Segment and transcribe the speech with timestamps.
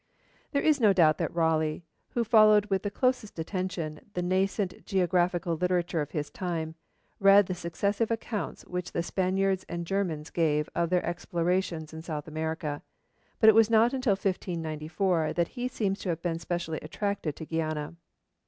[0.51, 1.83] There is no doubt that Raleigh,
[2.15, 6.73] who followed with the closest attention the nascent geographical literature of his time,
[7.19, 12.27] read the successive accounts which the Spaniards and Germans gave of their explorations in South
[12.27, 12.81] America.
[13.39, 17.45] But it was not until 1594 that he seems to have been specially attracted to
[17.45, 17.93] Guiana.